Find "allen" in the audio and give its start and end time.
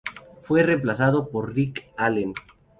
1.95-2.33